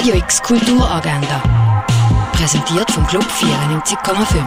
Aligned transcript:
Radio 0.00 0.14
X 0.14 0.40
Kulturagenda. 0.40 1.84
Präsentiert 2.32 2.90
vom 2.90 3.06
Club 3.06 3.22
94,5. 3.22 4.42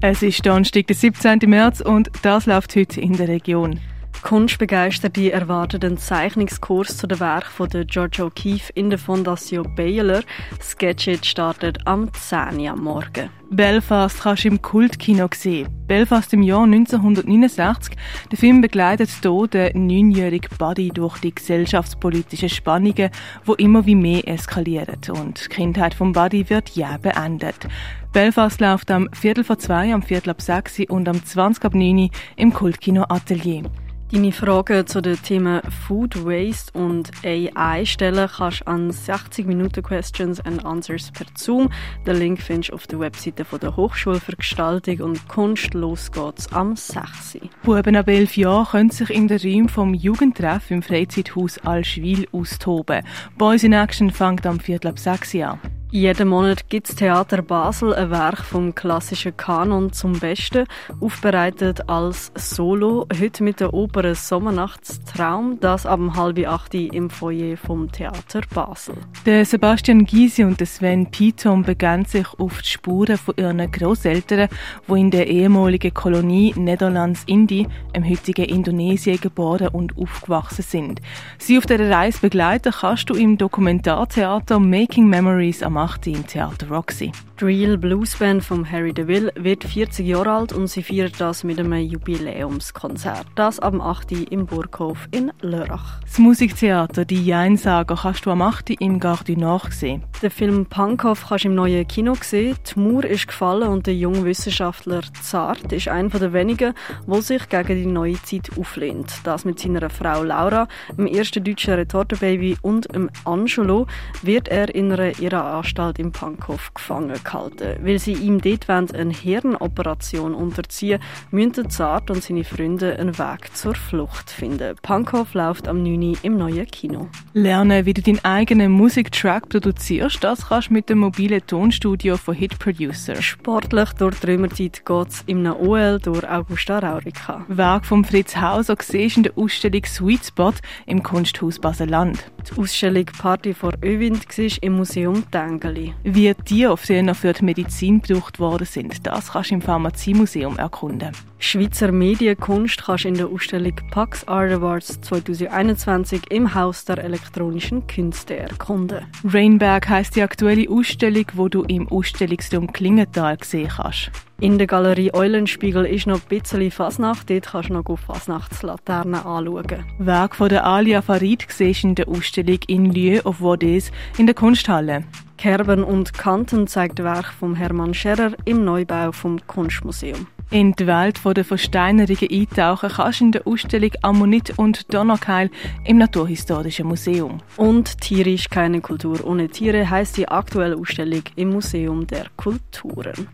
Es 0.00 0.20
ist 0.20 0.44
Donnerstag, 0.44 0.88
der 0.88 0.96
17. 0.96 1.38
März 1.46 1.80
und 1.80 2.10
das 2.22 2.46
läuft 2.46 2.74
heute 2.74 3.00
in 3.00 3.12
der 3.12 3.28
Region. 3.28 3.78
Kunstbegeisterte 4.22 5.32
erwarten 5.32 5.82
einen 5.82 5.96
Zeichnungskurs 5.96 6.96
zu 6.96 7.06
den 7.06 7.20
Werken 7.20 7.50
von 7.50 7.68
George 7.86 8.22
O'Keeffe 8.22 8.70
in 8.74 8.90
der 8.90 8.98
Fondation 8.98 9.74
Baylor. 9.74 10.22
Sketchet 10.60 11.24
startet 11.24 11.86
am 11.86 12.12
10 12.12 12.60
Uhr 12.60 12.70
am 12.70 12.80
Morgen. 12.80 13.30
Belfast 13.50 14.20
kannst 14.20 14.44
du 14.44 14.48
im 14.48 14.60
Kultkino 14.60 15.28
sehen. 15.34 15.68
Belfast 15.86 16.34
im 16.34 16.42
Jahr 16.42 16.64
1969. 16.64 17.96
Der 18.30 18.38
Film 18.38 18.60
begleitet 18.60 19.08
hier 19.22 19.46
den 19.46 19.86
neunjährigen 19.86 20.50
Buddy 20.58 20.90
durch 20.90 21.18
die 21.18 21.34
gesellschaftspolitischen 21.34 22.50
Spannungen, 22.50 23.10
wo 23.46 23.54
immer 23.54 23.86
wie 23.86 23.94
mehr 23.94 24.28
eskalieren. 24.28 24.98
Und 25.10 25.44
die 25.44 25.48
Kindheit 25.48 25.94
von 25.94 26.12
Buddy 26.12 26.50
wird 26.50 26.76
ja 26.76 26.98
beendet. 26.98 27.66
Belfast 28.12 28.60
läuft 28.60 28.90
am 28.90 29.08
Viertel 29.12 29.44
vor 29.44 29.58
zwei, 29.58 29.94
am 29.94 30.02
Viertel 30.02 30.30
ab 30.30 30.42
sechs 30.42 30.78
und 30.88 31.08
am 31.08 31.24
20 31.24 31.64
ab 31.64 31.74
neun 31.74 32.10
im 32.36 32.52
Kultkino 32.52 33.04
Atelier. 33.08 33.62
Deine 34.10 34.32
Fragen 34.32 34.86
zu 34.86 35.02
den 35.02 35.20
Themen 35.20 35.60
Food 35.86 36.24
Waste 36.24 36.72
und 36.72 37.10
AI 37.26 37.84
stellen 37.84 38.26
kannst 38.34 38.66
an 38.66 38.90
60 38.90 39.46
Minuten 39.46 39.82
Questions 39.82 40.40
and 40.40 40.64
Answers 40.64 41.10
per 41.10 41.26
Zoom. 41.36 41.68
Den 42.06 42.16
Link 42.16 42.40
findest 42.40 42.70
du 42.70 42.76
auf 42.76 42.86
der 42.86 43.00
Webseite 43.00 43.44
der 43.44 43.76
Hochschule 43.76 44.18
für 44.18 44.34
Gestaltung 44.34 45.00
und 45.00 45.28
Kunst. 45.28 45.74
Los 45.74 46.10
geht's 46.10 46.50
am 46.54 46.74
6. 46.74 47.38
Buben 47.62 47.96
ab 47.96 48.08
11 48.08 48.38
Jahren 48.38 48.66
können 48.70 48.90
sich 48.90 49.10
in 49.10 49.28
den 49.28 49.40
Räumen 49.40 49.68
vom 49.68 49.92
Jugendtreff 49.92 50.70
im 50.70 50.80
Freizeithaus 50.80 51.58
Alschwil 51.58 52.26
austoben. 52.32 53.04
Boys 53.36 53.62
in 53.62 53.74
Action 53.74 54.10
fängt 54.10 54.46
am 54.46 54.58
Viertel 54.58 54.88
ab 54.88 54.98
6 54.98 55.34
an. 55.34 55.60
Jeden 55.90 56.28
Monat 56.28 56.68
gibt 56.68 56.90
das 56.90 56.96
Theater 56.96 57.40
Basel 57.40 57.94
ein 57.94 58.10
Werk 58.10 58.44
vom 58.44 58.74
klassischen 58.74 59.34
Kanon 59.34 59.90
zum 59.90 60.12
Besten, 60.12 60.66
aufbereitet 61.00 61.88
als 61.88 62.30
Solo, 62.34 63.06
heute 63.18 63.42
mit 63.42 63.60
der 63.60 63.72
Oper 63.72 64.14
Sommernachtstraum, 64.14 65.58
das 65.60 65.86
ab 65.86 65.98
halb 66.14 66.46
acht 66.46 66.74
im 66.74 67.08
Foyer 67.08 67.56
vom 67.56 67.90
Theater 67.90 68.42
Basel. 68.52 68.96
Der 69.24 69.46
Sebastian 69.46 70.04
Gysi 70.04 70.44
und 70.44 70.60
der 70.60 70.66
Sven 70.66 71.10
Piton 71.10 71.62
begeben 71.62 72.04
sich 72.04 72.26
auf 72.38 72.60
die 72.60 72.68
Spuren 72.68 73.16
von 73.16 73.34
ihren 73.38 73.70
Großeltern, 73.70 74.50
die 74.88 75.00
in 75.00 75.10
der 75.10 75.26
ehemaligen 75.26 75.94
Kolonie 75.94 76.52
Netherlands-Indi, 76.54 77.66
im 77.94 78.06
heutigen 78.06 78.44
Indonesien, 78.44 79.18
geboren 79.22 79.68
und 79.68 79.96
aufgewachsen 79.96 80.66
sind. 80.68 81.00
Sie 81.38 81.56
auf 81.56 81.64
dieser 81.64 81.88
Reise 81.88 82.20
begleiten 82.20 82.74
kannst 82.78 83.08
du 83.08 83.14
im 83.14 83.38
Dokumentartheater 83.38 84.60
Making 84.60 85.08
Memories 85.08 85.62
am 85.62 85.77
8. 85.78 86.08
im 86.08 86.26
Theater 86.26 86.68
Roxy. 86.68 87.12
Die 87.40 87.44
Real 87.44 87.78
Blues 87.78 88.16
Band 88.16 88.44
von 88.44 88.68
Harry 88.70 88.92
DeVille 88.92 89.32
wird 89.36 89.62
40 89.62 90.06
Jahre 90.06 90.32
alt 90.32 90.52
und 90.52 90.66
sie 90.66 90.82
feiert 90.82 91.20
das 91.20 91.44
mit 91.44 91.60
einem 91.60 91.72
Jubiläumskonzert. 91.74 93.26
Das 93.36 93.60
am 93.60 93.80
8. 93.80 94.12
im 94.30 94.46
Burghof 94.46 95.06
in 95.12 95.30
Lörrach. 95.40 96.00
Das 96.00 96.18
Musiktheater 96.18 97.04
Die 97.04 97.24
Jeinsager 97.24 97.94
kannst 97.94 98.26
du 98.26 98.30
am 98.32 98.42
8. 98.42 98.70
im 98.80 98.98
Garde 98.98 99.38
nachsehen. 99.38 100.02
Den 100.20 100.32
Film 100.32 100.66
Punkhoff 100.66 101.26
kannst 101.28 101.44
du 101.44 101.48
im 101.48 101.54
neuen 101.54 101.86
Kino 101.86 102.16
sehen. 102.20 102.56
Die 102.74 102.80
Mauer 102.80 103.04
ist 103.04 103.28
gefallen 103.28 103.68
und 103.68 103.86
der 103.86 103.94
junge 103.94 104.24
Wissenschaftler 104.24 105.02
Zart 105.22 105.72
ist 105.72 105.86
einer 105.86 106.08
der 106.08 106.32
wenigen, 106.32 106.74
der 107.06 107.22
sich 107.22 107.48
gegen 107.48 107.76
die 107.76 107.86
neue 107.86 108.20
Zeit 108.24 108.50
auflehnt. 108.58 109.12
Das 109.22 109.44
mit 109.44 109.60
seiner 109.60 109.88
Frau 109.90 110.24
Laura, 110.24 110.66
dem 110.96 111.06
ersten 111.06 111.44
deutschen 111.44 111.74
Retortenbaby 111.74 112.56
und 112.62 112.92
dem 112.92 113.10
Angelo 113.24 113.86
wird 114.22 114.48
er 114.48 114.74
in 114.74 114.90
einer 114.90 115.16
ihrer 115.20 115.44
Anstalt 115.44 116.00
im 116.00 116.10
Pankow 116.10 116.74
gefangen 116.74 117.14
gehalten. 117.22 117.76
Weil 117.80 118.00
sie 118.00 118.14
ihm 118.14 118.40
dort 118.40 118.68
eine 118.68 119.14
Hirnoperation 119.14 120.34
unterziehen 120.34 121.00
müssen 121.30 121.70
Zart 121.70 122.10
und 122.10 122.24
seine 122.24 122.42
Freunde 122.42 122.98
einen 122.98 123.16
Weg 123.20 123.54
zur 123.54 123.76
Flucht 123.76 124.30
finden. 124.30 124.74
Pankow 124.82 125.32
läuft 125.34 125.68
am 125.68 125.84
9. 125.84 126.18
im 126.24 126.36
neuen 126.36 126.66
Kino. 126.66 127.08
Lernen, 127.34 127.86
wie 127.86 127.94
du 127.94 128.02
deinen 128.02 128.24
eigenen 128.24 128.72
Musiktrack 128.72 129.48
produzierst, 129.48 130.07
das 130.16 130.48
kannst 130.48 130.70
du 130.70 130.72
mit 130.74 130.88
dem 130.88 130.98
mobilen 130.98 131.46
Tonstudio 131.46 132.16
von 132.16 132.34
Hit 132.34 132.58
Producer. 132.58 133.20
Sportlich 133.20 133.90
durch 133.92 134.18
die 134.20 134.26
Römerzeit 134.26 134.84
geht 134.84 135.08
es 135.08 135.22
im 135.26 135.46
OL 135.46 135.98
durch 136.00 136.28
Augusta 136.28 136.78
Raurica. 136.78 137.44
Werk 137.48 137.84
von 137.84 138.04
Fritz 138.04 138.36
Hauser 138.36 138.76
siehst 138.80 139.18
in 139.18 139.24
der 139.24 139.36
Ausstellung 139.36 139.84
Sweet 139.84 140.24
Spot 140.24 140.54
im 140.86 141.02
Kunsthaus 141.02 141.58
Baseland. 141.58 142.30
Die 142.50 142.60
Ausstellung 142.60 143.04
Party 143.06 143.52
vor 143.52 143.72
Öwind 143.82 144.26
war 144.26 144.62
im 144.62 144.72
Museum 144.74 145.30
Tengeli. 145.30 145.94
Wie 146.04 146.32
die 146.48 146.66
auf 146.66 146.86
denen 146.86 147.14
für 147.14 147.32
die 147.32 147.44
Medizin 147.44 148.00
gebraucht 148.00 148.38
worden 148.38 148.66
sind, 148.66 149.06
das 149.06 149.32
kannst 149.32 149.50
du 149.50 149.54
im 149.54 149.62
Pharmaziemuseum 149.62 150.58
erkunden. 150.58 151.12
Schweizer 151.40 151.92
Medienkunst 151.92 152.82
kannst 152.84 153.04
du 153.04 153.08
in 153.08 153.14
der 153.14 153.28
Ausstellung 153.28 153.74
Pax 153.92 154.26
Art 154.26 154.50
Awards 154.50 155.00
2021 155.02 156.30
im 156.30 156.52
Haus 156.54 156.84
der 156.84 156.98
elektronischen 156.98 157.86
Künste 157.86 158.36
erkunden. 158.36 159.06
Rainberg 159.24 159.88
heisst 159.98 160.14
die 160.14 160.22
aktuelle 160.22 160.70
Ausstellung, 160.70 161.24
wo 161.34 161.48
du 161.48 161.64
im 161.64 161.88
Ausstellungsraum 161.88 162.72
Klingenthal 162.72 163.36
sehen 163.42 163.68
kannst. 163.68 164.12
In 164.40 164.56
der 164.56 164.68
Galerie 164.68 165.12
Eulenspiegel 165.12 165.84
ist 165.86 166.06
noch 166.06 166.20
ein 166.20 166.28
bisschen 166.28 166.70
Fasnacht. 166.70 167.28
Dort 167.28 167.48
kannst 167.48 167.70
du 167.70 167.72
noch 167.72 167.86
auf 167.86 167.98
Fasnachtslaternen 168.00 169.16
anschauen. 169.16 169.84
Werk 169.98 170.36
von 170.36 170.50
der 170.50 170.64
Alia 170.64 171.02
Farid 171.02 171.46
siehst 171.48 171.82
in 171.82 171.96
der 171.96 172.08
Ausstellung 172.08 172.60
in 172.68 172.92
Lieu 172.92 173.20
of 173.24 173.40
Vaudes 173.40 173.90
in 174.18 174.26
der 174.26 174.36
Kunsthalle. 174.36 175.02
Kerben 175.36 175.82
und 175.82 176.14
Kanten 176.14 176.68
zeigt 176.68 177.02
Werk 177.02 177.32
von 177.32 177.56
Hermann 177.56 177.92
Scherer 177.92 178.34
im 178.44 178.64
Neubau 178.64 179.10
vom 179.10 179.44
Kunstmuseum. 179.48 180.28
In 180.50 180.72
die 180.72 180.86
Welt 180.86 181.20
der 181.24 181.44
Versteinerungen 181.44 182.28
eintauchen 182.30 182.88
kannst 182.88 183.20
du 183.20 183.24
in 183.24 183.32
der 183.32 183.46
Ausstellung 183.46 183.90
Ammonit 184.00 184.58
und 184.58 184.92
Donnerkeil 184.94 185.50
im 185.84 185.98
Naturhistorischen 185.98 186.86
Museum. 186.86 187.38
Und 187.58 188.00
Tierisch 188.00 188.48
keine 188.48 188.80
Kultur 188.80 189.26
ohne 189.26 189.48
Tiere 189.48 189.90
heißt 189.90 190.16
die 190.16 190.26
aktuelle 190.26 190.76
Ausstellung 190.76 191.22
im 191.36 191.50
Museum 191.50 192.06
der 192.06 192.26
Kulturen. 192.36 193.28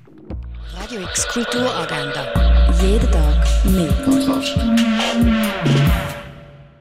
Radio 0.76 1.02
X 1.02 1.28
Kulturagenda. 1.28 2.32
Jeden 2.82 3.10
Tag 3.12 3.64
mehr. 3.64 3.94